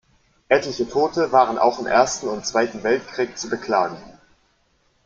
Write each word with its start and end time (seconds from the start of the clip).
Etliche 0.49 0.89
Tote 0.89 1.31
waren 1.31 1.59
auch 1.59 1.77
im 1.77 1.85
Ersten 1.85 2.27
und 2.27 2.43
Zweiten 2.47 2.81
Weltkrieg 2.81 3.37
zu 3.37 3.49
beklagen. 3.51 3.97